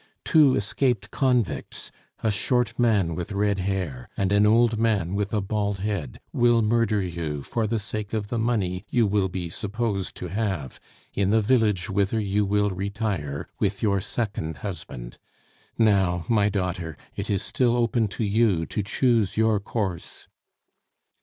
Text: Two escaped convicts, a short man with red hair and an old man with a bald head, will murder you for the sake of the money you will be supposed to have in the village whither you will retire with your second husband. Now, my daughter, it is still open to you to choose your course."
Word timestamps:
Two 0.25 0.55
escaped 0.55 1.11
convicts, 1.11 1.91
a 2.23 2.31
short 2.31 2.79
man 2.79 3.13
with 3.13 3.33
red 3.33 3.59
hair 3.59 4.09
and 4.17 4.31
an 4.31 4.47
old 4.47 4.79
man 4.79 5.13
with 5.13 5.31
a 5.31 5.41
bald 5.41 5.77
head, 5.81 6.19
will 6.33 6.63
murder 6.63 7.03
you 7.03 7.43
for 7.43 7.67
the 7.67 7.77
sake 7.77 8.11
of 8.11 8.29
the 8.29 8.39
money 8.39 8.83
you 8.89 9.05
will 9.05 9.29
be 9.29 9.47
supposed 9.47 10.15
to 10.15 10.27
have 10.29 10.79
in 11.13 11.29
the 11.29 11.39
village 11.39 11.87
whither 11.87 12.19
you 12.19 12.47
will 12.47 12.71
retire 12.71 13.47
with 13.59 13.83
your 13.83 14.01
second 14.01 14.57
husband. 14.65 15.19
Now, 15.77 16.25
my 16.27 16.49
daughter, 16.49 16.97
it 17.15 17.29
is 17.29 17.43
still 17.43 17.77
open 17.77 18.07
to 18.07 18.23
you 18.23 18.65
to 18.65 18.81
choose 18.81 19.37
your 19.37 19.59
course." 19.59 20.27